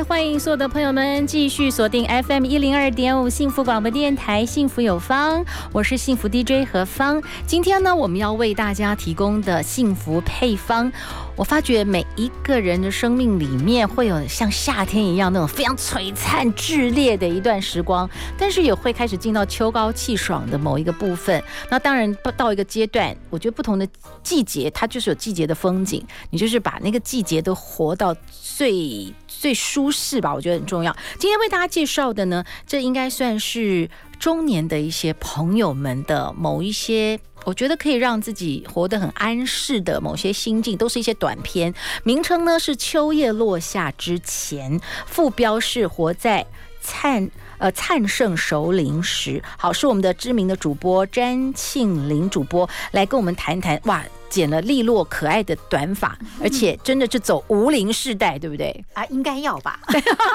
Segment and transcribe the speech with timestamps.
[0.00, 7.22] 欢迎所有的朋友们继续锁定 FM 一零二点五幸福广播电台，幸福有方，我是幸福 DJ 何芳。
[7.46, 10.90] 今天呢，我们要为大家提供的幸福配方。
[11.34, 21.42] 我发觉每一个人的生命里面会有像夏天一样那种非常璀璨炽烈的一段时光，但是也会开始进到秋高气爽的某一个部分。
[21.70, 23.86] 那当然到一个阶段，我觉得不同的
[24.22, 30.96] 季节它就是有季节的风景，你就是把那个季节都活到最最舒适吧，我觉得很重要。
[31.18, 33.90] 今天为大家介绍的呢，这应该算是
[34.20, 37.18] 中年的一些朋友们的某一些。
[37.44, 41.74] 我觉得可以让自己活得很安适的某些心境，都是一些短篇。
[42.04, 46.46] 名称呢是《秋叶落下之前》，副标是“活在
[46.80, 49.42] 灿呃灿盛熟龄时”。
[49.58, 53.80] 好，是我们的知名的主播詹庆林主播来跟我们谈谈。
[53.86, 54.04] 哇！
[54.32, 58.82] 剪了利落可爱的短发，而且真的是走无龄世代，对不对？
[58.94, 59.78] 啊，应该要吧。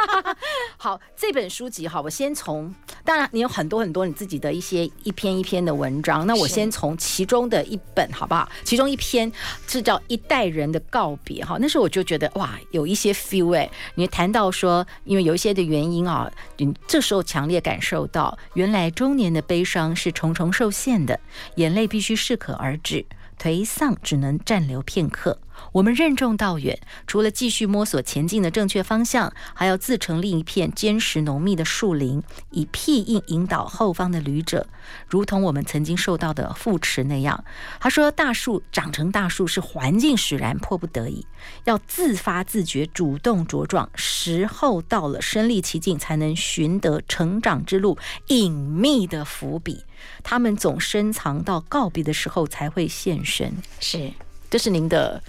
[0.77, 2.71] 好，这本书籍哈，我先从，
[3.03, 8.47] 当然你有很多很多你自己的一些一篇一篇的文章，那我先从其中的一本好不好？
[8.63, 9.31] 其中一篇
[9.67, 21.19] 是叫《一代人的告别》哈，那时候我就觉得哇，有一些 feel 哎，你谈到说，因为有一些的原因啊，你这时候强烈感受到，原来中年的悲伤是重重受限的，
[21.55, 23.03] 眼泪必须适可而止。
[23.39, 25.39] 颓丧只能暂留片刻。
[25.73, 34.67] 我们任重道远，除了继续摸索前进的正确方向，还要自成另一片坚实浓密的树林，以庇荫引导后方的旅者，
[35.08, 37.43] 如同我们曾经受到的扶持那样。
[37.80, 41.26] 他说：“大树长成大树是环境使然，迫不得已，
[41.65, 43.89] 要自发自觉、主动茁壮。
[43.95, 49.83] 时候到了，身历其境，才能寻得成长之路隐秘的伏笔。
[50.23, 54.11] 他们总深藏到告别的时候才会现身。”是。
[54.49, 55.21] 这是您的，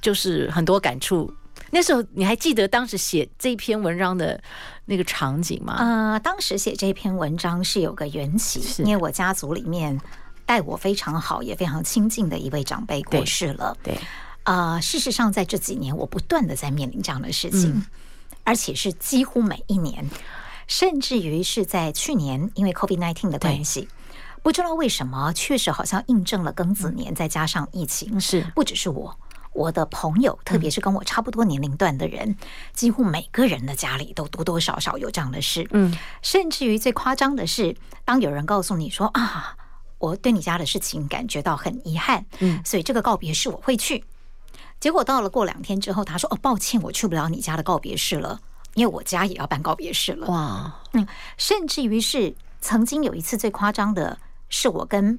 [0.00, 1.32] 就是很多感触。
[1.70, 4.42] 那时候你还记得当时写这篇文章的
[4.86, 5.76] 那个场景吗？
[5.78, 10.00] 呃，当时写这篇文章是有个缘起，因为我家族里面
[10.44, 13.76] 待我非常好也非常亲近的一位长辈过世了。
[13.84, 13.94] 对，
[14.42, 17.86] 啊、呃，事实上在这几年我不断的在面临这样的事情，嗯、
[18.42, 20.08] 而且是几乎每一年，
[20.66, 23.86] 甚至于是在去年因为 COVID-19 的关系。
[24.42, 29.14] 不知道为什么，确实好像印证了庚子年，再加上疫情，是不只是我，
[29.52, 32.36] 我的朋友，特别是跟我差不多年龄段的人，
[32.72, 35.66] 几乎每个人的家里都多多少少有这样的事。
[35.72, 39.56] 嗯，甚至于最夸张的是，当有人告诉你说啊，
[39.98, 44.04] 我对你家的事情感觉到很遗憾，嗯，所以这个告别式我会去。
[44.78, 48.40] 结果到了过两天之后，他说哦，抱歉，我去不了你家的告别式了，
[48.74, 50.26] 因为我家也要办告别式了。
[50.28, 51.06] 哇，嗯，
[51.36, 54.18] 甚至于是曾经有一次最夸张的。
[54.52, 55.16] 是我跟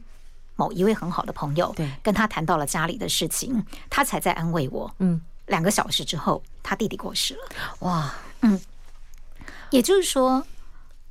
[0.62, 4.94] 某一位很好的朋友，对，跟他谈到了家里的事情，他才在安慰我。
[5.00, 7.42] 嗯，两个小时之后，他弟弟过世了。
[7.80, 8.62] 哇，嗯，
[9.72, 10.46] 也就是说，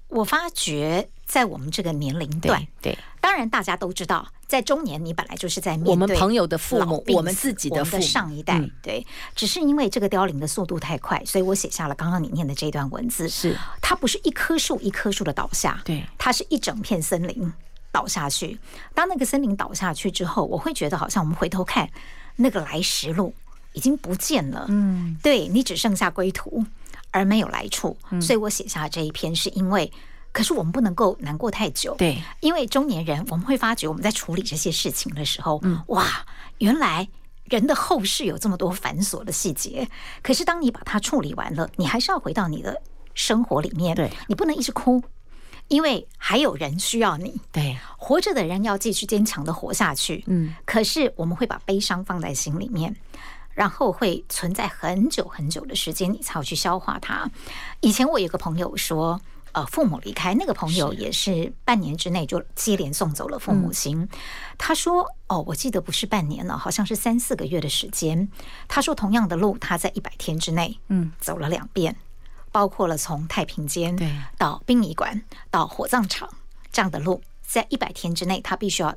[0.06, 13.28] 我发觉在我们这个年龄段，对，当然大家都知道，在中年你本来就是在面对我们朋友的父母，我们自己的父上一代，对，只是因为这个凋零的速度太快，所以我写下了刚刚你念的这段文字。
[13.28, 17.52] 是，它不是一棵树一棵树的倒下，对，它是一整片森林。
[17.92, 18.58] 倒下去，
[18.94, 21.90] 当那个森林倒下去之后，我会觉得好像我们回头看，
[22.36, 23.34] 那个来时路
[23.72, 24.66] 已经不见了。
[24.68, 26.64] 嗯，对，你只剩下归途，
[27.10, 27.96] 而没有来处。
[28.20, 29.92] 所以我写下这一篇，是因为，
[30.32, 31.94] 可是我们不能够难过太久。
[31.96, 36.06] 对，因为中年人，我们会发觉我们在处理这些事情的时候，嗯，哇，
[36.58, 37.08] 原来
[37.44, 39.88] 人的后事有这么多繁琐的细节。
[40.22, 42.80] 可是当你把它处理完了，你还是要回到你的
[43.14, 43.96] 生活里面。
[43.96, 45.02] 对，你不能一直哭。
[45.70, 50.24] 因为还有人需要你，对，活着的人要继续坚强的活下去。
[50.26, 52.94] 嗯，可是我们会把悲伤放在心里面，
[53.54, 57.30] 然后会存在很久很久的时间，你才要去消化它。
[57.78, 59.20] 以前我有个朋友说，
[59.52, 64.08] 呃，父母离开，那个朋友也是半年之内就接连送走了父母亲。
[64.58, 68.28] 他说，哦，我记得不是半年了，好像是三四个月的时间。
[68.66, 71.94] 他说，同样的路，他在一百天之内，嗯，走了两遍。
[72.52, 73.96] 包括了从太平间
[74.36, 76.28] 到殡仪馆到火葬场
[76.72, 78.94] 这样的路，在一百天之内，他必须要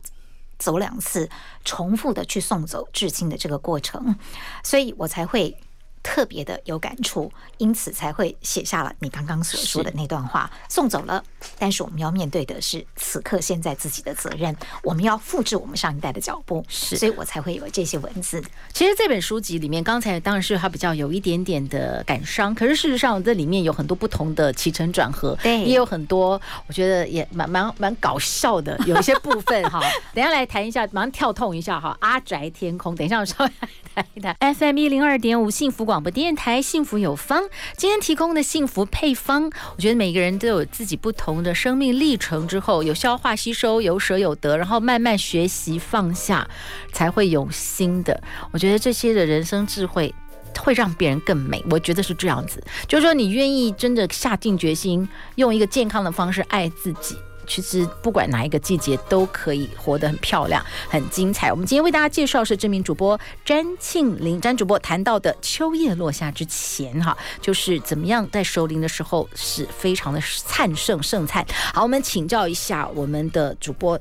[0.60, 1.30] 走两次，
[1.66, 4.16] 重复的去送走至亲的这个过程，
[4.64, 5.58] 所以我才会
[6.02, 10.52] 特别的有感触，因此才会写下了你刚刚所说的那段话。
[10.70, 11.24] 送走了，
[11.60, 18.44] 但是我们要面对的是此刻现在自己的责任，我们要复制我们上一代的脚步，是，所以我才会有这些文字。
[18.72, 29.80] 其实这本书籍里面，刚才当然是它比较有一点点的感伤，可是事实上这里面有很多不同的起承转合，对，也有很多我觉得也蛮蛮蛮搞笑的，有一些部分哈。
[30.14, 32.94] 等一下来谈一下，马上跳痛一下哈，阿宅天空。
[32.94, 37.44] 等一下我稍微来谈一谈 FM 一零二点五幸福广播电台，幸福有方。
[37.78, 46.48] 今天提供的幸福配方，我觉得每个人都有自己不同的生命历程，之后有消化吸收，有舍有得，然后慢慢学习放下，
[46.92, 48.22] 才会有新的。
[48.52, 50.14] 我觉得这些的人生智慧
[50.60, 51.64] 会让别人更美。
[51.70, 57.16] 我觉得是这样子，就是说你愿意真的下定决心，用一个健康的方式爱自己。
[57.48, 61.52] 其实不管哪一个季节都可以活得很漂亮、很精彩。
[61.52, 71.46] 我们今天为大家介绍是知名主播詹庆林，詹主播谈到的秋叶落下之前，哈，就是怎么样在熟龄的时候是非常的灿盛盛灿。
[71.74, 74.00] 好，我们请教一下我们的主播，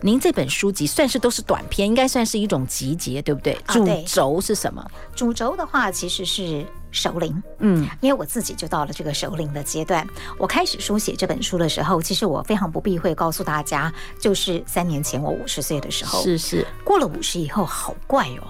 [0.00, 3.56] 您这本书籍算是都是短篇，应该算是一种集结，对不对？
[3.68, 4.84] 主轴是什么？
[5.14, 6.66] 主轴的话其实是。
[6.90, 10.06] 熟龄，嗯，因为我自己就到了这个熟龄的阶段。
[10.38, 18.46] 我开始书写这本书的时候，其实我非常不避讳告诉大家，就是三年前我五十岁的时候，是是，过了五十以后，好怪哦，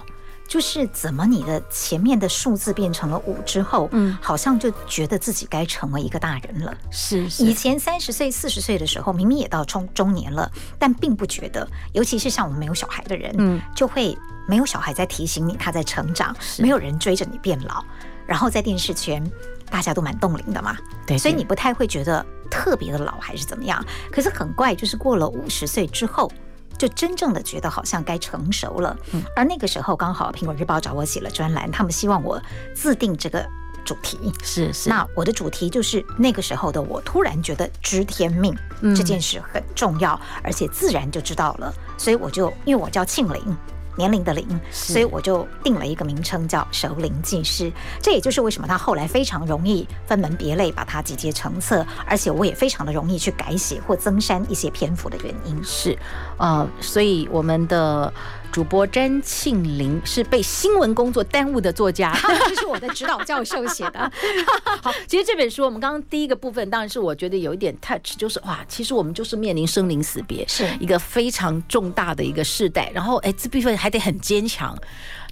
[0.47, 6.75] 就是怎么你的前面的数字变成了五之后，嗯，好像就觉得自己该成为一个大人了。
[6.89, 14.17] 是是，以前三十岁、四十岁的时候，明明也到中中年了，但并不觉得，尤其是像我们没有小孩的人，嗯，就会
[14.47, 17.83] 没有小孩在提醒你他在成长，没有人追着你变老。
[18.31, 19.21] 然后在电视圈，
[19.69, 23.85] 大家都蛮冻龄的嘛，对，所以你不太会觉得特别的老还是怎么样。
[24.09, 26.31] 可是很怪，就是过了五十岁之后，
[26.77, 28.95] 就真正的觉得好像该成熟了。
[29.11, 32.41] 嗯，而那个时候刚好《苹果日报》找我写了专栏，他们希望我
[32.73, 33.45] 自定这个
[33.83, 34.31] 主题。
[34.41, 38.55] 是是，那我的主题就是那个时候的我突然觉得知天命
[38.95, 43.57] 这件事很重要，而且自然就知道了，所以我就因为我叫庆龄。
[43.95, 47.71] 年龄的龄，所以我就定了一个名称叫“熟龄技师”。
[48.01, 55.63] 这也就是为什么他后来非常容易分门别类把它集结成册，而且我也非常的容易去改写或增删一些篇幅的原因。
[55.63, 55.97] 是，
[56.37, 58.11] 呃，所以我们的。
[58.51, 62.13] 主播詹庆林是被新闻工作耽误的作家，
[62.49, 64.11] 这是我的指导教授写的。
[64.83, 72.91] 好，其实这本书我们刚刚第一个部分当然是我觉得有一点 touch，就是哇，其实我们就是面临生离死别，是一个非常重大的一个世代。
[72.93, 74.77] 然后哎，这部分还得很坚强，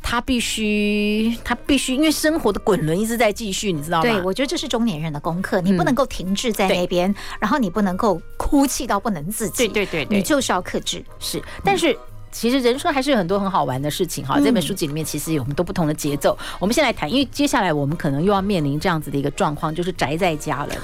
[0.02, 4.04] 他必须他必须，因为生活的滚轮一直在继续，你知道吗？
[4.04, 11.04] 对，我觉得这是中年人的功课，你不能够停滞在那边，然后你不能够哭泣到不能自己，对对对，你就是要克制。
[11.20, 11.98] 是，但是。
[12.32, 16.38] 其实人生还是有很多很好玩的事情哈，这本书籍里面其实有很多不同的节奏。
[16.60, 20.76] 我们先来谈，因为接下来我们可能又要面临这样子的一个状况，就是宅在家了。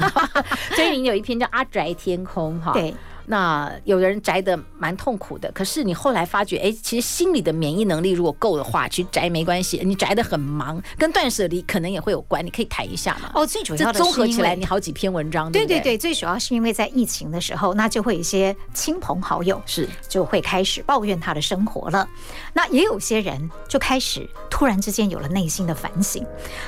[0.76, 2.74] 所以您有一篇叫《阿宅天空》哈。
[2.74, 2.94] 对。
[3.28, 9.82] 那有的人宅的蛮痛苦的，可是你后来发觉，哎，其实心理的免疫能力如果够的话，其实宅没关系。
[9.84, 13.32] 你宅的很忙，跟断舍离可能也会有关，你可以谈一下嘛。
[13.34, 22.08] 哦，最主要的综合起来，你好几篇文章，对对对，最主要是因为在疫情的时候，那就会有一些亲朋好友是就会开始抱怨他的生活了。
[22.54, 26.22] 那也有些人就开始突然之间有了内心的反省，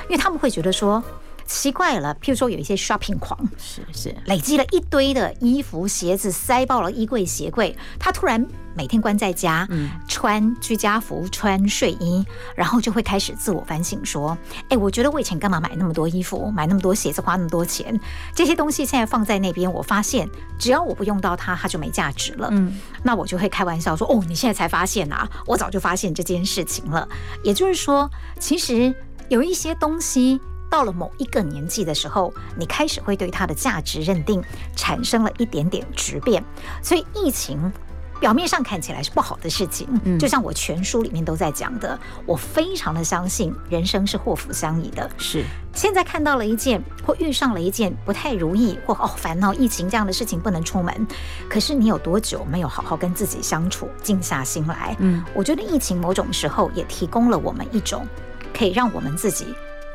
[0.08, 1.02] 因为他们会觉得说。
[1.48, 7.74] 奇怪了，譬如说有一些 shopping 狂，是是累积了一堆的衣服、鞋子，塞爆了衣柜、鞋柜。
[7.98, 12.22] 他突然每天关在家，嗯，穿居家服、穿睡衣，
[12.54, 14.36] 然后就会开始自我反省，说
[14.68, 17.98] ：“哎，我觉得我以前干嘛买那么多衣服、买那么多鞋子、花那么多钱？
[18.34, 20.28] 这些东西现在放在那边，我发现
[20.58, 25.26] 只要我不用到它，它就没价值了。”嗯，那我就会开玩笑说：“哦，你现在才发现啊？
[25.46, 27.08] 我早就发现这件事情了。”
[27.42, 28.94] 也就是说，其实
[29.30, 30.38] 有一些东西。
[30.70, 34.42] 到了某一个年纪的时候，你开始会对它的价值认定
[34.76, 36.44] 产生了一点点质变。
[36.82, 37.72] 所以疫情
[38.20, 45.08] 表面上看起来是不好的事情，嗯，就像我全书里面都在讲的，我非常的相信人生是祸福相依的。
[45.18, 51.06] 是，现在看到了一件或遇上了一件不太如意或哦烦恼，疫情这样的事情不能出门，
[51.48, 54.96] 可是你有多久没有好好跟自己相处，静下心来？
[54.98, 58.04] 嗯，我觉得疫情某种时候也提供了我们一种
[58.52, 59.46] 可以让我们自己。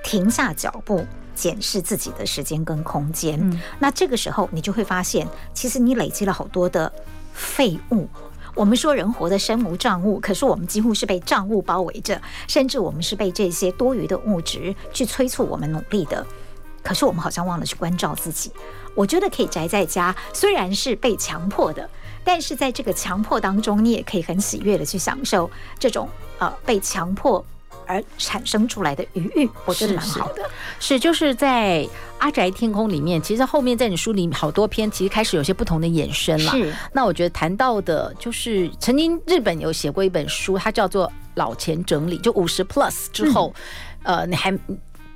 [0.03, 3.39] 停下脚步，检视自己的时间跟空间。
[3.41, 6.91] 嗯，那这个时候，你就会发现，其实你累积了好多的
[7.33, 8.07] 废物。
[8.55, 16.23] 我们说人活得身无障物，可是我们几乎是被障物包围着，甚至我们是被这些多余的物质去催促我们努力的。
[16.83, 18.51] 可是我们好像忘了去关照自己。
[18.93, 21.89] 我觉得可以宅在家，虽然是被强迫的，
[22.23, 26.07] 但是在这个强迫当中，你也可以很喜悦的去享受这种
[26.37, 27.43] 呃被强迫。
[27.93, 30.43] 而产生出来的余韵，我觉得蛮好的。
[30.79, 36.51] 是，是，就是在阿宅天空里面，其实后面在你书里好多篇，其实开始有些不同的衍生了。
[36.51, 43.53] 是，那我觉得谈到的就是曾经日本有写过一本书，它叫做《老钱整理》，就五十 plus 之后，
[44.03, 44.57] 嗯、呃，你还。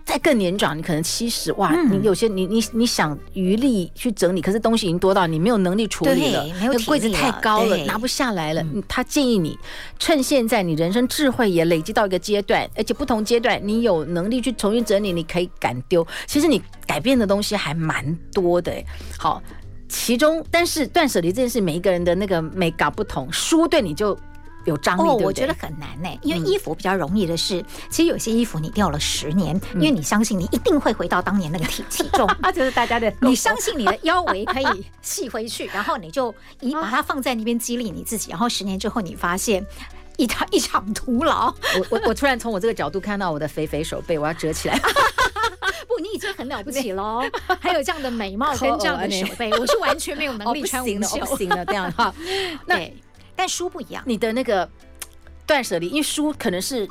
[0.08, 8.66] 再更年长，你可能七十哇，你有些你你你想余力去整理，可是东西已经多到你没有能力处理了，那个柜子太高了，拿不下来了。
[8.88, 9.60] 他建议你
[10.00, 16.08] 趁现在你人生智慧也累积到一个阶段，而且不同阶段你有能力去重新整理，你可以敢丢。
[16.26, 18.72] 其实你改变的东西还蛮多的。
[19.20, 19.44] 好，
[19.90, 24.18] 其中但是断舍离这件事，每一个人的那个美感不同，书对你就。
[24.67, 39.65] 有张力，哦，我觉得很难呢，因为衣服比较容易的是，其实有些衣服你掉了十年，因为你相信你一定会回到当年那个体体重， 就是大家的，你相信你的腰围可以细回去，然后你就一把它放在那边激励你自己，然后十年之后你发现
[40.17, 41.47] 一场一场徒劳。
[41.79, 44.77] 我我我突然从我这个角度看到我的肥肥手背，我要折起来。
[45.88, 47.24] 不，你已经很了不起喽，
[47.62, 52.13] 还有这样的美貌跟这样的手背，我是完全没有能力穿无袖，不行的，这样哈。
[52.65, 52.91] 那。
[53.38, 54.70] 但书不一样，你的那个
[55.48, 56.86] 断舍离，因为书可能是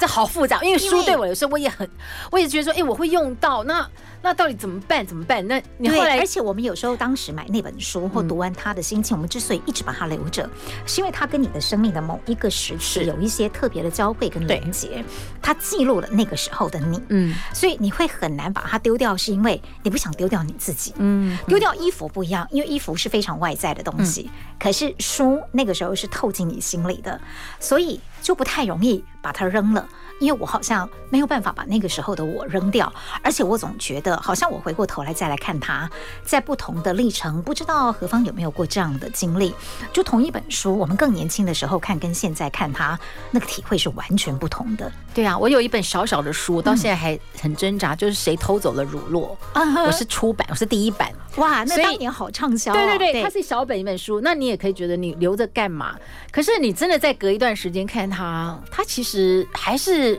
[0.00, 1.88] 这好复杂，因为书对我有时候我也很，
[2.30, 3.88] 我也觉得说，哎，我会用到那。
[4.24, 5.04] 那到底怎么办？
[5.04, 5.44] 怎么办？
[5.48, 10.48] 那你后来，而且我们有时候当时买那本书或读完它的心情，我们之所以一直把它留着，
[10.86, 15.04] 是因为它跟你的生命的某一个时期有一些特别的交汇跟连接，
[15.42, 17.02] 它记录了那个时候的你。
[17.08, 20.94] 嗯，所以你会很难把它丢掉，是因为你不想丢掉你自己。
[20.98, 27.20] 嗯，丢掉衣服不一样，因为衣服是非常外在的东西，可是书那个时候是透进你心里的，
[27.58, 29.88] 所以就不太容易把它扔了。
[30.22, 32.90] 因为我好像没有办法把那个时候的我扔掉，
[33.22, 35.90] 而且我总觉得好像我回过头来再来看它，
[36.24, 39.52] 在不同的历程，不知道何方有没有过这样的经历？
[39.92, 42.96] 就同一本书，我们更年轻的时候看，跟现在看它，
[43.32, 44.90] 那个体会是完全不同的。
[45.12, 49.36] 对啊，我有一本小小的书，到现在还很挣扎，就是谁偷走了乳酪？
[49.84, 51.12] 我是出版，我是第一版。
[51.36, 52.72] 哇，那当年好畅销。
[52.72, 55.96] 对对对，它是小本一本书，那你也可以觉得你留着干嘛？
[56.30, 60.11] 可是你真的在隔一段时间看它，它其实还是。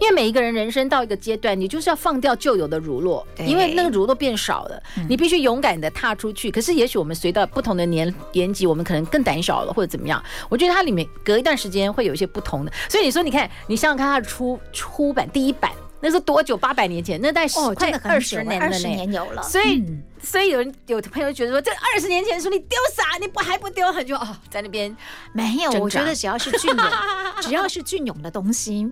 [0.00, 6.50] 因为每一个人人生到一个阶段，你就是要放掉旧有的乳酪，因为那个乳酪变少了，你必须勇敢的踏出去。
[6.50, 10.22] 可是也许我们随着不同的年年纪，我们可能更胆小了，或者怎么样。
[10.48, 12.72] 我觉得它里面隔一段时间会有一些不同的。
[12.88, 15.70] 所以你说，你看，你想想看，它的出出版第一版。
[16.02, 16.56] 那是多久？
[16.56, 19.42] 八百年前，那在快二十年了，二十年有了。
[19.42, 19.84] 所以，
[20.22, 23.18] 所以有人有的朋友觉得说，这二十年前的书你丢啥？
[23.20, 23.90] 你不还不丢？
[23.92, 24.94] 很就哦，在那边
[25.32, 25.70] 没有。
[25.72, 26.90] 我觉得只要是隽永，
[27.42, 28.90] 只要是隽永的东西，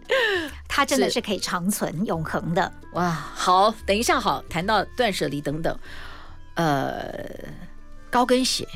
[0.69, 2.73] 它真的是可以长存永恒的。
[2.93, 5.79] 哇，好，等一下，好，谈到断舍离等等，
[6.55, 7.15] 呃。
[8.11, 8.67] 高跟鞋，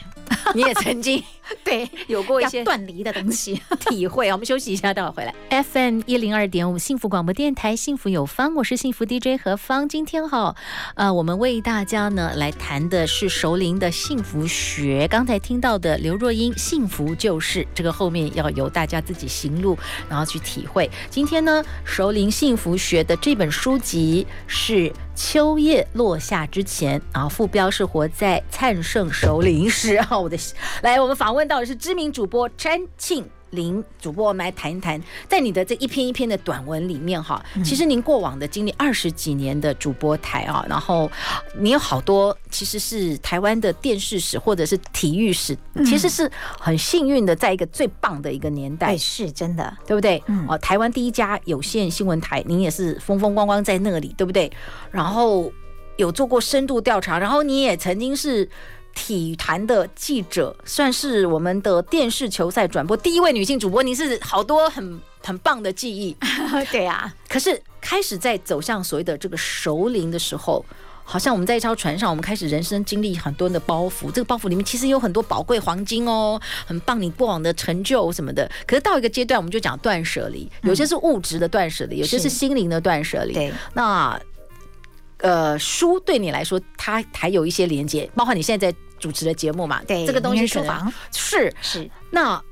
[0.55, 1.25] 你也曾经
[1.65, 4.31] 对有过一些断离的东西 体会。
[4.31, 5.63] 我们休息一下，待会儿回来。
[5.63, 9.89] FM 一零二点五，幸福广播电台，幸福有方，我是幸福 DJ 何芳。
[9.89, 10.55] 今天哈，
[10.95, 15.07] 呃，我们为大家呢来谈的是熟龄的幸福学。
[15.09, 19.79] 刚才听到的刘若英，幸福就是这个，后面要由大家自己行路，
[20.09, 20.91] 然后去体会。
[21.11, 24.93] 今天呢，熟龄幸福学的这本书籍是。
[25.15, 30.19] 秋叶落下之前啊，副标是活在灿盛熟龄时啊。
[30.19, 30.39] 我的
[30.81, 41.11] 来，我们访问到的是知名主播詹庆林主播，我们来谈一谈，在你的这一篇一篇的短文里面哈，其实您过往的经历二十几年的主播台啊，然后
[41.59, 50.23] 你有好多其实是台湾的电视史或者是体育史，其实是很幸运的，在一个最棒的一个年代，是真的，对不对？
[50.49, 54.51] 哦，台湾第一家有线新闻台，您也是风风光光在那里，对不对？
[54.91, 55.53] 然后
[55.99, 58.49] 有做过深度调查，然后你也曾经是。
[58.95, 63.83] 体坛的记者，算是我们的电视球赛转播第一位女性主播。
[63.83, 66.17] 你是好多很很棒的记忆，
[66.71, 67.13] 对啊。
[67.29, 70.65] 可是开始在走向所谓的这个熟龄的时候，
[71.05, 74.11] 好像我们在一艘船上，我们开始人生经历很多的包袱。
[74.13, 78.51] 这个包袱里面其实有很多宝贵黄金哦，很棒你过往的成就什么的。
[78.67, 83.33] 可是到一个阶段，我们就讲断舍离，有些是物质的断舍离，有些是心灵的断舍离。
[83.33, 84.21] 对，那。
[85.23, 89.83] 呃，书对你来说，它还有一些连接，包括你现在在主持的节目嘛？
[89.85, 91.91] 对，这个东西书房是是。
[92.11, 92.43] 那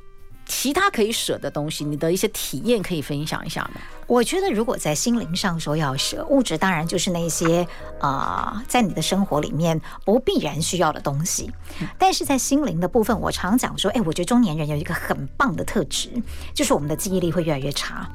[0.47, 3.81] 其他可以舍的东西，你的一些体验可以分享一下吗？
[4.09, 7.65] 我觉得，如果在心灵上说要舍，物质当然就是那些
[8.01, 11.49] 啊、呃，在你的生活里面不必然需要的东西。
[11.97, 16.11] 但是在心灵的部分，我常讲说，哎，我觉得中年人有一个很棒的特质，
[16.53, 18.09] 就是我们的记忆力会越来越差。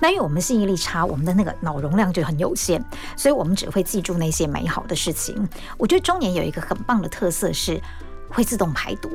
[0.00, 2.82] 那因为我们记忆力差，我们的那个脑容量就很有限，
[3.16, 5.48] 所以我们只会记住那些美好的事情。
[5.76, 7.80] 我觉得中年有一个很棒的特色是
[8.28, 9.10] 会自动排毒，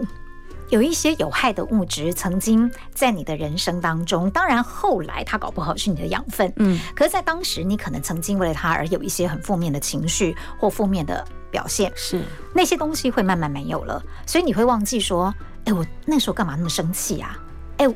[0.69, 12.21] 有一些有害的物质曾经在你的人生当中，当然后来它搞不好是你的养分，嗯，可是，在当时你可能曾经为了它而有一些很负面的情绪或负面的表现，是
[12.53, 15.33] 那些东西会慢慢没有了，所以你会忘记说，
[15.65, 17.37] 哎，我那时候干嘛那么生气啊？
[17.77, 17.87] 哎。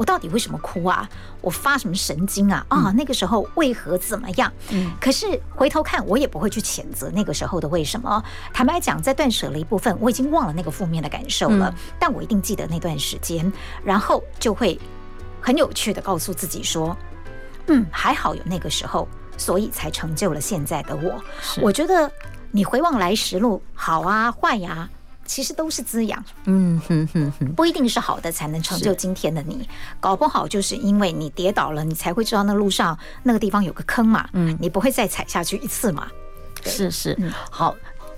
[0.00, 1.06] 我到底为什么哭啊？
[1.42, 2.64] 我发什么神经啊？
[2.70, 4.50] 啊，那个时候为何怎么样？
[4.70, 8.24] 嗯，可是回头看，我也不会去谴责那个时候的为什么。
[8.50, 13.52] 坦白讲，在断舍离部分，我已经忘了那个负面的感受了，但我一定记得那段时间，
[13.84, 14.80] 然后就会
[15.38, 16.96] 很有趣的告诉自己说，
[17.66, 21.22] 嗯，还好有那个时候，所以才成就了现在的我。
[21.60, 22.10] 我觉得
[22.50, 24.88] 你回望来时路，好啊，坏呀。
[25.30, 29.64] 其实都是滋养，嗯哼哼哼，不一定是好的才能成就今天的你，
[30.00, 36.08] 搞不好就是因为你跌倒了，你才会知道那路上那个地方有个坑嘛，嗯，你不会再踩下去一次嘛，
[36.64, 37.16] 是是，
[37.48, 37.76] 好，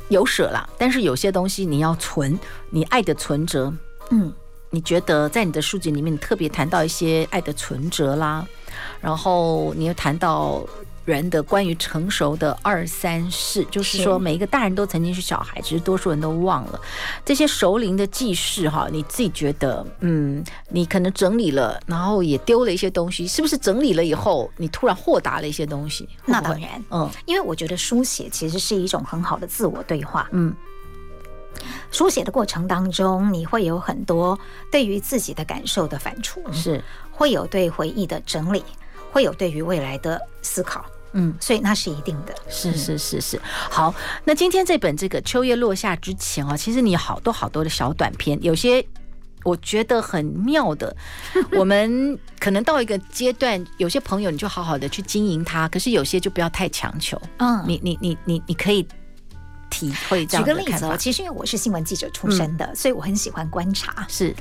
[0.09, 2.39] 有舍啦，但是有些东西你要存，
[2.71, 3.71] 你爱的存折，
[4.09, 4.33] 嗯，
[4.71, 8.43] 你觉得在你的书籍里面，你特别谈到一些爱的存折啦，
[9.03, 10.65] 然后你又谈到。
[11.05, 16.81] 人的关于成熟的二三事，就是说每一个大人都曾经是小孩，只是多数人都忘了
[17.25, 18.89] 这些熟龄的记事哈。
[18.91, 26.09] 你自己觉得，嗯，你可能整理了，然后也丢了一些东西，是不是整理了以后，你突然豁达了一些东西？
[26.25, 30.29] 那当然，嗯，因为我觉得书写其实是一种很好的自我对话。
[30.31, 30.55] 嗯，
[31.91, 34.39] 书写的过程当中，你会有很多
[34.71, 38.63] 对于自己的感受的反刍，是会有对回忆的整理。
[39.13, 43.41] 会有对于未来的思考，嗯，所以那是一定的，是是是是。
[43.45, 48.85] 好，那今天这本这个秋叶落下之前啊，其实你有好多好多的小短片，有些
[49.45, 50.97] 我觉得很妙的。
[51.53, 57.21] 我们可能到一个阶段，有些朋友你就好好的去经营它，可是有些就不要太强求。
[57.37, 58.87] 嗯，你你你你你可以
[59.69, 60.45] 体会这样。
[60.45, 64.07] 举个例子哦，其实因为我是新闻记者出身的，所以我很喜欢观察。
[64.09, 64.35] 是，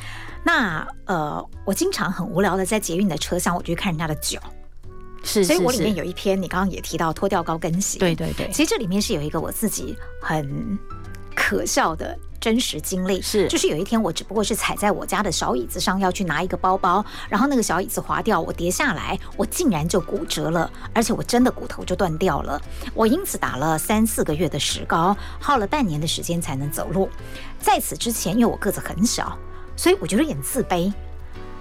[0.43, 4.39] 那呃，我经常很无聊的在捷运的车厢，我就去看人家的脚。
[5.23, 7.99] 是，所以我里面有一篇，你刚刚也提到脱掉高跟鞋。
[7.99, 10.77] 对对对，其实这里面是有一个我自己很
[11.35, 13.21] 可笑的真实经历。
[13.21, 22.59] 是，就是有一天我只不过是踩在我家的小椅子上要去拿一个包包，然后那个小椅子滑掉，我跌下来，我竟然就骨折了，而且我真的骨头就断掉了。
[22.93, 27.07] 我因此打了三四个月的石膏，耗了半年的时间才能走路。
[27.59, 29.37] 在此之前，因为我个子很小，
[29.75, 30.91] 所以我觉得有点自卑，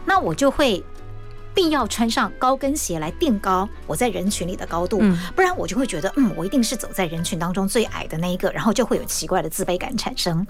[0.06, 0.82] 那我就会。
[1.54, 5.00] 必要穿上高跟鞋来垫高我在人群里的高度，
[5.34, 10.46] 不然我就会觉得，嗯，我一定是走在人群当中最矮的那一个，然后就会有奇怪的自卑感产生。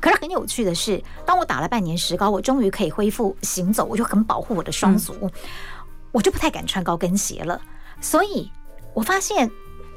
[0.00, 5.30] 可是很有趣的是，当我打了半年石膏，我终于可以恢复行走，我就很保护我的双足，
[6.12, 7.60] 我就不太敢穿高跟鞋了。
[8.00, 8.50] 所以
[8.92, 9.50] 我发现，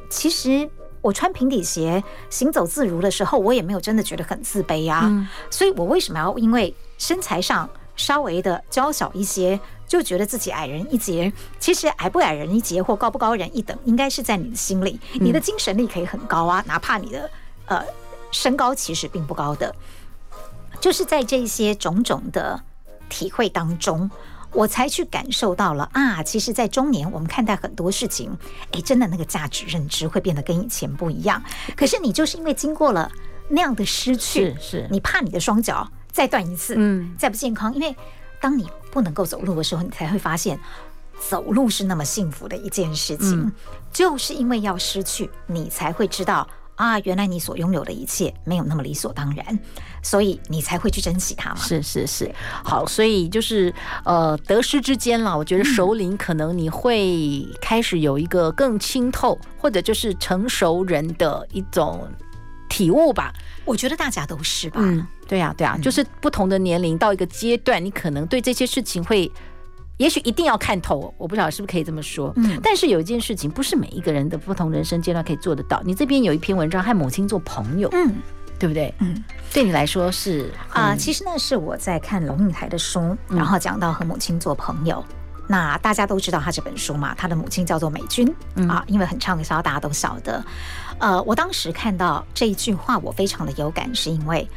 [0.09, 0.69] 其实
[1.01, 5.29] 我穿平底鞋行走自如的时候，我也没有真的觉得很自卑啊。
[5.49, 14.97] 所以我为什么要因为身材上稍微的娇小一些，就觉得自己矮人一截，其实矮不矮人一截或高不高人一等，应该是在你的心里。
[15.15, 17.29] 你的精神力可以很高啊，哪怕你的
[17.65, 17.83] 呃
[18.31, 19.75] 身高其实并不高的，
[20.79, 22.61] 就是在这些种种的
[23.09, 24.09] 体会当中，
[24.51, 28.37] 我才去感受到了啊，其实，在中年我们看待很多事情，
[28.73, 31.41] 哎，真的那个价值认知会变得跟以前不一样。
[31.75, 33.11] 可是你就是因为经过了
[33.49, 37.95] 那样的失去，是是，你怕你的双脚再断一次，嗯，再不健康，因为。
[38.39, 40.59] 当你不能够走路的时候，你才会发现
[41.27, 43.45] 走路是那么幸福的一件事情。
[43.45, 43.51] 嗯，
[43.91, 49.59] 就是因为要失去，你才会知道啊，原来你所拥有的一切没有那么理所当然，
[50.03, 51.55] 所以你才会去珍惜它嘛。
[51.55, 52.31] 是是是，
[52.63, 53.73] 好，所以就是
[54.05, 55.35] 呃，得失之间啦。
[55.35, 62.07] 我觉得首领可能你会开始有一个更清透，或者就是成熟人的一种
[62.77, 63.33] 体悟吧。
[63.65, 64.79] 我觉得大家都是吧。
[64.81, 69.29] 嗯对呀、啊，对呀、啊，就是不同的年龄到一个阶段，你可能对这些事情会，
[69.97, 71.13] 也许一定要看透。
[71.17, 72.31] 我不知道是不是可以这么说。
[72.37, 75.81] 嗯，但是有一件事情，不是每一个人的不同人生阶段可以做得到。
[75.83, 78.15] 你这边有一篇文章和母亲做朋友，嗯，
[78.57, 78.93] 对不对？
[78.99, 80.95] 嗯，对你来说是啊、呃。
[80.95, 85.03] 其实呢是我在看龙应台的书，然后讲到和母亲做朋友。
[85.09, 85.15] 嗯、
[85.49, 90.41] 那大家都知道他这本书嘛，他的母亲叫做美君、嗯、啊，因为很畅销，大家都晓得。
[90.99, 94.47] 呃，我当时看到这一句话，我非常的有感，是因为。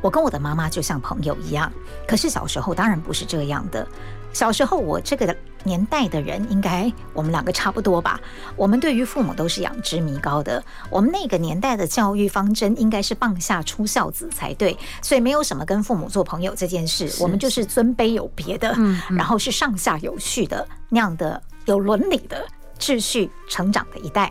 [0.00, 1.72] 我跟我的妈妈就像朋友一样，
[2.06, 3.86] 可是小时候当然不是这样的。
[4.34, 8.20] 小时候我这个年代的人，应该我们两个差不多吧。
[8.54, 10.62] 我们对于父母都是仰之弥高的。
[10.90, 17.10] 我们那个年代的教育方针应该是棒下出孝子才对，所以没有什么跟父母做朋友这件事。
[17.18, 18.76] 我们就是尊卑有别的，
[19.16, 22.44] 然后是上下有序的那样的有伦理的
[22.78, 24.30] 秩序成长的一代。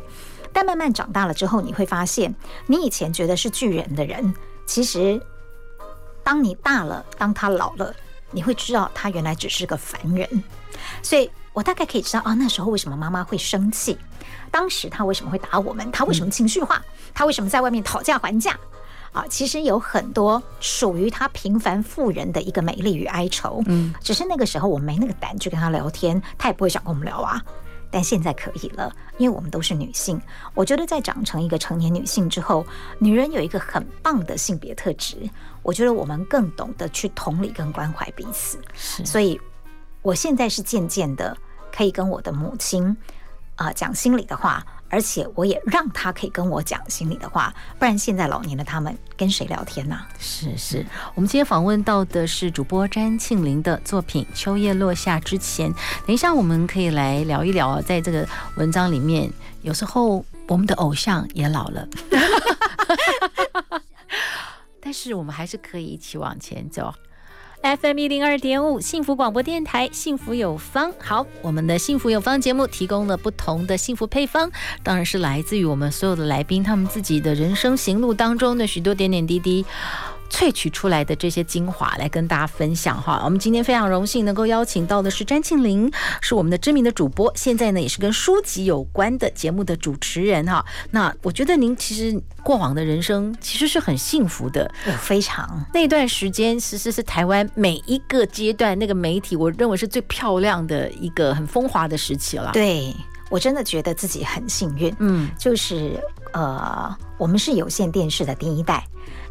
[0.54, 2.34] 但慢慢长大了之后，你会发现，
[2.68, 4.34] 你以前觉得是巨人的人，
[4.66, 5.22] 其实。
[6.26, 7.94] 当你大了，当他老了，
[8.32, 10.44] 你会知道他原来只是个凡人。
[11.02, 13.98] 所以我大概可以知道啊，那时候为什么妈妈会生气，
[14.50, 16.82] 当时他为什么会打我们，他为什么情绪化，
[17.14, 18.58] 他为什么在外面讨价还价。
[19.12, 27.44] 啊，其实有很多属于他平凡富人的一个美丽与哀愁，嗯，只是那个时候我没那个胆去跟他聊天，他也不会想跟我们聊啊。
[27.94, 30.20] 但现在可以了，因为我们都是女性。
[30.56, 32.66] 我觉得在长成一个成年女性之后，
[32.98, 35.16] 女人有一个很棒的性别特质，
[35.62, 38.60] 我觉得我们更懂得去同理跟关怀彼此。
[38.74, 39.40] 是，所以
[40.02, 41.38] 我现在是渐渐的
[41.72, 42.98] 可以跟我的母亲
[43.56, 44.66] 啊讲心里的话。
[44.90, 50.00] 而且我也让他可以跟我讲心里的话，不然现在老年的他们跟谁聊天呢？
[50.20, 50.86] 是是，
[51.16, 55.74] 我们今天访问到的是主播詹庆林的作品《秋叶落下之前》。
[56.06, 59.28] 等一下我们可以来聊一聊，在这个文章里面，
[59.64, 61.88] 有时候我们的偶像也老了，
[64.80, 66.94] 但是我们还是可以一起往前走。
[67.64, 70.92] FM 一零二点五，幸福广播电台，幸福有方。
[71.00, 74.52] 好，我们的幸福有方节目提供了不同的幸福配方，
[74.84, 79.66] 当然是来自于我们所有的来宾他们自己的人生行路当中的许多点点滴滴。
[80.30, 90.66] 萃取出来的这些精华来跟大家分享哈，我们今天非常荣幸能够邀请到的是詹庆林，是我们的知名的主播，现在呢也是跟书籍有关的节目的主持人哈。
[90.92, 102.52] 那我觉得您其实过往的人生其实是很幸福的，非常那段时间其实是台湾每一个阶段那个媒体，我认为是最漂亮的一个很风华的时期了。
[102.54, 102.94] 对，
[103.30, 106.00] 我真的觉得自己很幸运，嗯，就是
[106.34, 108.84] 呃，我们是有线电视的第一代。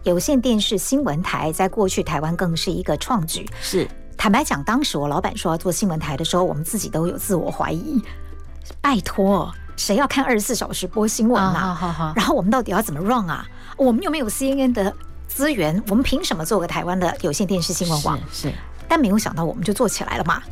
[0.05, 3.49] 有线电视新闻台在过去台湾更是一个创举。
[3.61, 8.01] 是，坦白讲，当时我老板说要做新闻台的时候，我们自己都有自我怀疑。
[8.81, 11.53] 拜托，谁要看二十四小时播新闻啊？
[11.53, 12.13] 好好好。
[12.17, 13.47] 然后我们到底要怎么 run 啊？
[13.77, 14.95] 我们又没有 CNN 的
[15.29, 18.19] 资源，我们凭什么做个台湾的有线电视新闻网？
[18.31, 18.49] 是。
[18.49, 18.55] 是，
[18.89, 20.43] 但没有想到，我们就做起来了嘛。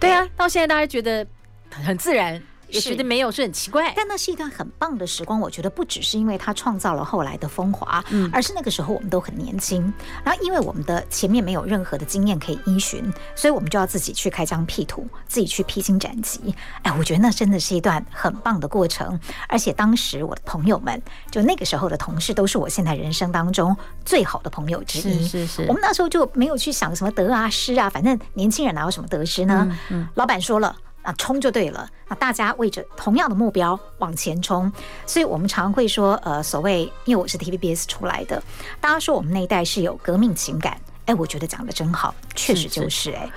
[0.00, 1.26] 对啊，到现在大家觉得
[1.70, 2.40] 很自然。
[2.68, 5.40] 也觉得没有是很奇怪，但那是一段很棒的时光。
[5.40, 9.92] 我觉得不只是因为他创造了后来的风华，嗯，而是那个时候我们都很年轻。
[10.24, 13.02] 然后因为我们的前面没有任何的经验可以依循，
[13.34, 16.54] 所以我们就要自己去开疆辟土，自己去披荆斩棘。
[16.82, 19.18] 哎，我觉得那真的是一段很棒的过程。
[19.48, 21.00] 而且当时我的朋友们，
[21.30, 25.26] 就那个时候的同事，都是我现在人生当中最好的朋友之一。
[25.26, 25.62] 是是是。
[25.68, 29.66] 我们那时候就没有去想什么得啊失啊，反正年轻人哪有什么得失呢？
[29.70, 30.76] 嗯，嗯，老板说了。
[31.08, 31.88] 啊，冲就对了。
[32.06, 34.70] 那大家为着同样的目标往前冲，
[35.06, 38.42] 所以我们常会说，呃，所谓，因为我是 TVBS 出来的，
[38.78, 40.78] 大家说我们那一代是有革命情感。
[41.06, 43.30] 哎，我觉得讲的真好，确实就是哎。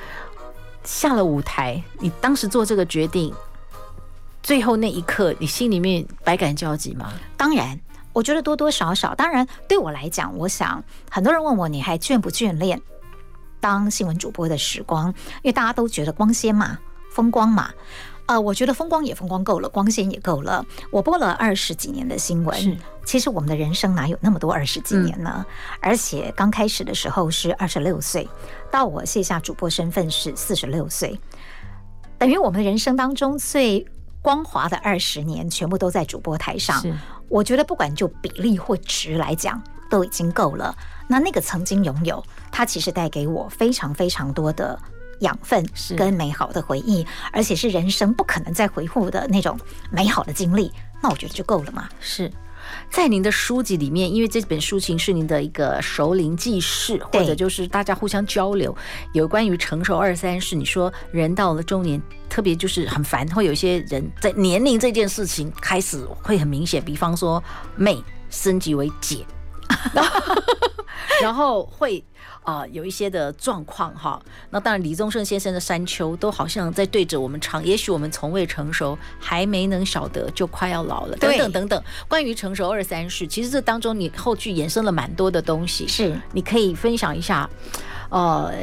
[0.84, 3.34] 下了舞台，你当时做这个决定，
[4.43, 7.13] 最后那一刻，你心里面百感交集吗？
[7.38, 7.79] 当然，
[8.12, 9.15] 我觉得多多少少。
[9.15, 12.81] 当然，对我来讲，我想很多人问我，你还眷不眷恋
[13.62, 15.07] 当新闻主播的时光？
[15.07, 16.77] 因为大家都觉得光鲜嘛。
[17.12, 17.69] 风光嘛，
[18.26, 20.65] 呃，我觉得风光也风光够了，光鲜也够了。
[20.89, 25.45] 我播了二十几年的新闻，其实我们的人生哪有那么多二十几年呢？
[25.45, 25.45] 嗯、
[25.82, 28.28] 而且刚开始的时候是二十六岁，
[28.71, 31.19] 到我卸下主播身份是四十六岁，
[32.17, 33.86] 等于我们的人生当中最
[34.21, 36.82] 光滑的二十年全部都在主播台上。
[37.28, 40.74] 我觉得不管就比例或值来讲，都已经够了。
[41.10, 44.80] 那那个曾经拥有，它其实带给我非常非常多的。
[45.21, 45.65] 养分
[45.97, 51.89] 跟美好的回忆，而且是人生不可能再回复的那种美好的经历，那我觉得就够了嘛。
[51.99, 52.31] 是
[52.89, 58.75] 在您的书籍里面，因为这本书情是您的一个熟龄记事，或者就是大家互相交流，
[59.13, 60.55] 有关于成熟二三事。
[60.55, 67.43] 你说人到了中年，特别就是很烦，会有一些人在年龄这件事情开始会很明显，比方说
[67.75, 69.25] 妹升级为姐，
[71.22, 72.04] 然后会。
[72.44, 81.84] 啊、呃，有一些的状况哈，那当然李宗盛先生的山丘都好像在对着我们唱，也许我们从未成熟，还没能晓得就快要老了，等等等等。
[82.08, 87.48] 关于成熟二三事，其实这当中你后续衍生了蛮多的东西，是你可以分享一下，
[88.12, 88.54] 呃，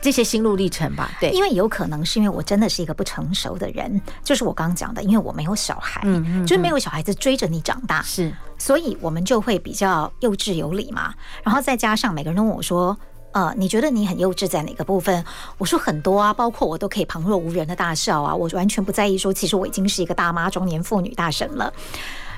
[0.00, 1.10] 这些心路历程吧。
[1.18, 12.96] 对，因为有可能是因为我真的是一个不成熟的人，就是我刚刚讲的，因为我没有小孩，嗯，嗯，嗯，就是没有小孩子追着你长大，是，所以我们就会比较幼稚有理嘛，然后再加上每个人都问我说。
[13.32, 15.22] 呃，你觉得你很幼稚在哪个部分？
[15.58, 21.70] 我说很多啊，包括我都可以旁若无人的大笑啊，我完全不在意说，其实我已经是一个大妈、中年妇女大神了。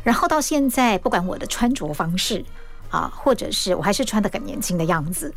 [0.02, 2.44] 然后到现在，不管我的穿着方式
[2.90, 5.32] 啊，或者是我还是穿的很年轻的样子，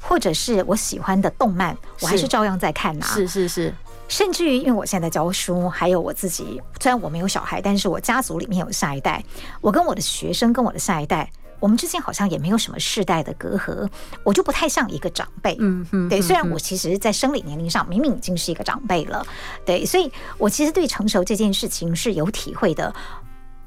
[0.00, 3.06] 或者是我喜欢的动漫，我还是照样在看啊。
[3.06, 3.74] 是是是，
[4.08, 9.22] 甚至于因为我现在在教书，还有我自己，虽然我没有小孩，但是我家族里面有下一代，
[9.60, 11.30] 我跟我的学生跟我的下一代。
[11.60, 13.88] 我们之间好像也没有什么世代的隔阂，
[14.22, 15.56] 我就不太像一个长辈。
[15.60, 19.24] 嗯嗯，对，虽然我其实，在生理年龄上明明已经是一个长辈了，
[19.64, 22.94] 对，所以我其实对成熟这件事情是有体会的。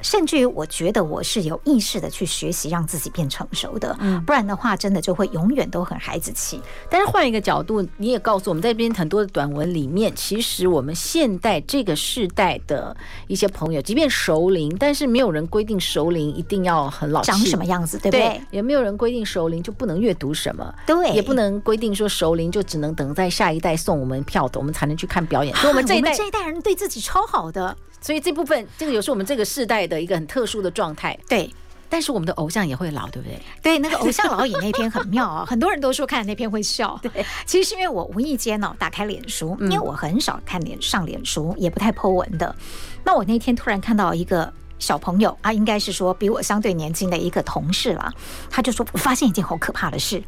[0.01, 3.95] 甚至于，我觉得我是有意识的去学习，让自己变成熟的。
[3.99, 6.61] 嗯，不然的话，真的就会永远都很孩子气。
[6.89, 12.95] 但是换一个角度，你也告诉我们，在这边很多的短文里面，其实我们现代这个世代的
[13.27, 18.21] 一些朋友，即便熟龄，但是没有人规定熟龄一定要很老气，长什么样子，对不对？
[18.21, 25.55] 对，也没有人规定熟龄就不能阅读什么，对，也不能规定说熟龄就只能等在下一代送我们票的，我们才能去看表演。
[25.55, 27.75] 所以我们这一代， 这一代人对自己超好的。
[27.99, 31.17] 所以这部分，这个也是我们这个世代的一个很特殊的状态。
[31.27, 31.53] 对，
[31.89, 33.41] 但是我们的偶像也会老，对不对？
[33.61, 36.97] 对，那个偶像老矣那篇很妙啊， 很多人都说看那篇会笑。
[37.03, 42.55] 对，其实是因为我无意间呢打开脸书，因为我很少看脸上脸书，也不太 po 文的。
[43.03, 48.13] 那我那天突然看到一个小朋友啊，应该是说比我相对年轻的一个同事啦，
[48.49, 50.21] 他就说：“我发现一件好可怕的事，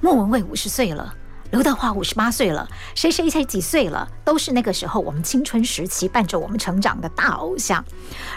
[0.00, 1.14] 莫文蔚五十岁了。”
[1.50, 4.08] 刘德华五十八岁了，谁谁才几岁了？
[4.24, 7.84] 都是那个时候我们青春时期伴着我们成长的大偶像。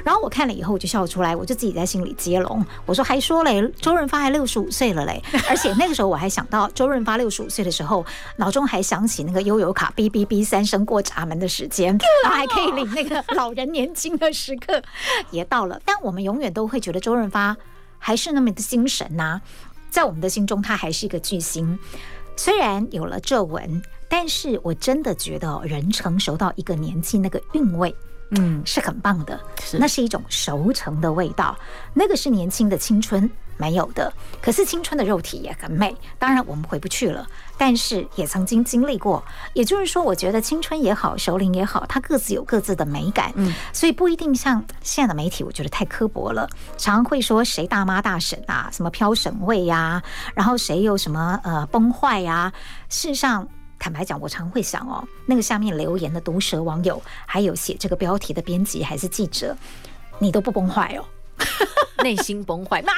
[0.03, 8.03] 然后我看了以后我就笑出来，我就自己在心里接龙，我说还说嘞，周润发还六十五岁了嘞， 而且那个时候我还想到周润发六十五岁的时候，
[8.37, 14.81] 脑中还想起那个悠游卡哔哔哔三声过闸门的时间， 然后还可以领那个老人年轻的时刻
[15.29, 15.79] 也到了。
[15.85, 17.55] 但我们永远都会觉得周润发
[17.99, 19.41] 还是那么的精神呐、啊，
[19.91, 21.77] 在我们的心中他还是一个巨星。
[22.35, 27.95] 虽然有了皱纹，但是我真的觉得人成熟到一个年纪，那个韵味，
[28.31, 29.39] 嗯，是很棒的。
[29.61, 31.57] 是，那是一种熟成的味道，
[31.93, 33.29] 那个是年轻的青春。
[33.57, 34.11] 没有的，
[34.41, 35.95] 可是青春的肉体也很美。
[36.17, 37.25] 当然我们回不去了，
[37.57, 39.23] 但是也曾经经历过。
[39.53, 43.31] 也就是说，我觉得青春也好，熟龄也好，它各自有各自的美感。
[43.35, 50.01] 嗯，所以不一定像现在的媒体，我觉得太刻薄了，常常会说谁大妈大婶啊，什么飘省位呀，
[50.33, 52.51] 然后谁有什么呃崩坏呀。
[52.89, 53.47] 事实上，
[53.79, 59.55] 坦白讲，我常会想哦，那个下面留言的毒舌网友，还有写这个标题的编辑还是记者，
[60.19, 61.05] 你都不崩坏哦。
[62.03, 62.83] 内心崩坏，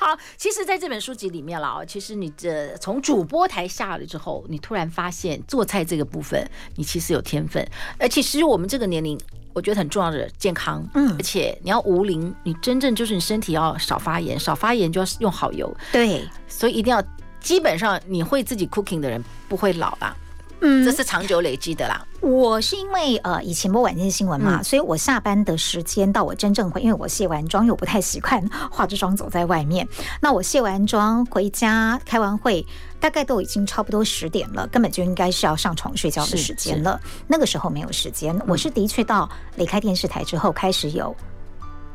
[0.00, 6.42] 好，其实，在这本书籍里面了，其实你这从主播台下来之后，你突然发现做菜这个部分，
[6.76, 7.64] 你其实有天分。
[7.98, 9.20] 而且其实我们这个年龄，
[9.52, 17.02] 我觉得很重要的健康，嗯，而且你要无龄，你真正就是你身体要少发炎，少发炎就要用好油，对，所以一定要，
[17.40, 20.16] 基本上你会自己 cooking 的人不会老啦。
[20.60, 22.06] 嗯，这是长久累积的啦。
[22.20, 29.88] 我是因为呃以前播晚间新闻嘛，嗯、所以我下班的时间到我真正会，因为我卸完妆又不太习惯化着妆走在外面。
[30.20, 32.66] 那我卸完妆回家开完会，
[32.98, 37.00] 大概都已经差不多十点了，根本就应该是要上床睡觉的时间了。
[37.26, 41.16] 那个时候没有时间，我是的确到离开电视台之后开始有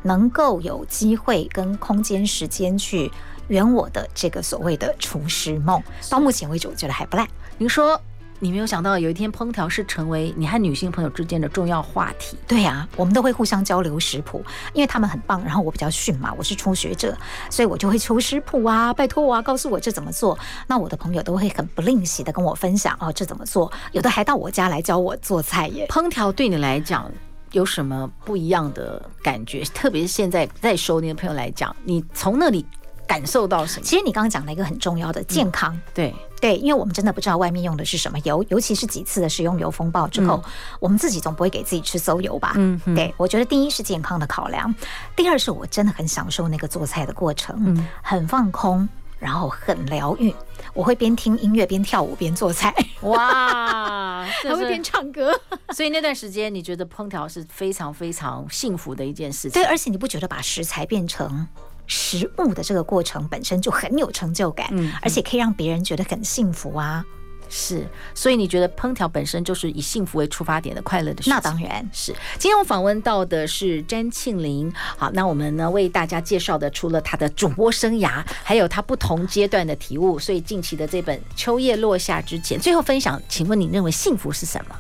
[0.01, 3.11] 能够有机会跟空间时间去
[3.47, 5.79] 圆我的这个所谓的厨师梦。
[6.09, 7.27] 到目前为止，我觉得还不赖。
[7.59, 8.01] 您说。
[8.45, 12.37] 你没有想到有一天烹调是成为你和女性朋友之间的重要话题。
[12.47, 17.17] 对呀，我们都会互相交流食谱，因为他们很棒，然后我比较逊嘛，我是初学者，
[17.49, 20.37] 所以我就会求食谱啊，拜托我啊，告诉我这怎么做。
[20.67, 23.71] 那我的朋友都会很不吝惜的跟我分享哦，这怎么做？
[23.93, 25.87] 有的还到我家来教我做菜耶。
[25.89, 27.11] 烹调对你来讲
[27.51, 29.63] 有什么不一样的感觉？
[29.73, 32.63] 特别是现在在收你的朋友来讲，你从那里
[33.07, 33.83] 感受到什么？
[33.83, 36.13] 其实你刚刚讲了一个很重要的健康，嗯、对。
[36.45, 42.53] 对，因为我们真的不知道外面用的是什么油，尤其是几次的食用油风暴之后，嗯、我们自己总不会给自己吃馊油吧？
[42.55, 44.71] 嗯，对，我觉得第一是健康的考量，
[45.15, 50.31] 第二是我真的很享受那个做菜的过程，嗯，很放空，然后很疗愈。
[50.75, 55.31] 我会边听音乐边跳舞边做菜，哇， 还会边唱歌。
[55.69, 59.51] 所以那段时间你觉得烹调是非常非常幸福的一件事情。
[59.51, 61.47] 对，而且你不觉得把食材变成
[61.87, 67.05] 食物的这个过程本身就很有成就感，嗯，而且可以让别人觉得很幸福啊。
[67.47, 71.33] 是，所以你觉得烹调本身就是以幸福为出发点的快乐的事情？
[71.33, 72.11] 那当然是。
[72.39, 74.73] 今天我访问到的是詹庆林。
[74.97, 80.17] 好，那我们呢为大家介绍的除了他的主播生涯，还有他不同阶段的体悟。
[80.17, 84.75] 所以近期的这本《秋叶落下之前》，最后分享，请问你认为幸福是什么？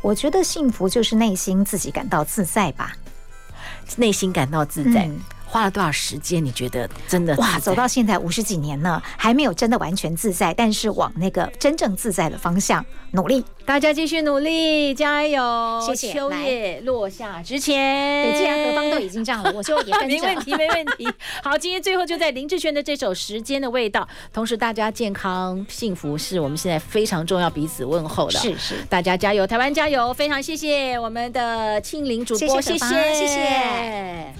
[0.00, 2.96] 我觉得幸福就是内心自己感到自在吧，
[3.96, 5.04] 内心感到自在。
[5.04, 5.20] 嗯
[5.52, 6.42] 花了多少时间？
[6.42, 7.58] 你觉得真的哇？
[7.58, 13.44] 走到现在五十几年了，还没有真的完全自在，但是往那个真正自在的方向努力。
[13.66, 15.78] 大家继续努力，加油！
[15.86, 16.14] 谢谢。
[16.14, 20.06] 秋叶落下之前，对，既然何方都已经这样了，我就也跟着。
[20.08, 21.06] 没问题，没问题。
[21.42, 24.00] 好，今天最后就在林志炫的这首《时间的味道》，
[24.32, 28.38] 同时大家健康幸福是我们现在非常重要彼此问候的。
[28.38, 30.14] 是是，大家加油，台湾加油！
[30.14, 33.14] 非常谢谢我们的庆龄主播，谢谢。
[33.14, 34.32] 谢谢